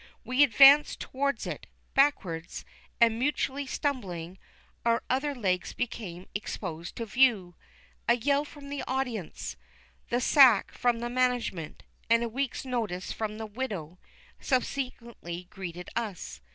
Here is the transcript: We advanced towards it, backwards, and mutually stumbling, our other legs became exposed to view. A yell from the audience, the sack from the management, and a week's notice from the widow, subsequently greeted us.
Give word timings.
We 0.23 0.41
advanced 0.41 0.99
towards 0.99 1.45
it, 1.45 1.67
backwards, 1.93 2.65
and 2.99 3.19
mutually 3.19 3.67
stumbling, 3.67 4.39
our 4.83 5.03
other 5.11 5.35
legs 5.35 5.73
became 5.73 6.25
exposed 6.33 6.95
to 6.95 7.05
view. 7.05 7.53
A 8.07 8.15
yell 8.15 8.43
from 8.43 8.69
the 8.69 8.83
audience, 8.87 9.57
the 10.09 10.19
sack 10.19 10.71
from 10.71 11.01
the 11.01 11.09
management, 11.11 11.83
and 12.09 12.23
a 12.23 12.29
week's 12.29 12.65
notice 12.65 13.11
from 13.11 13.37
the 13.37 13.45
widow, 13.45 13.99
subsequently 14.39 15.43
greeted 15.51 15.91
us. 15.95 16.41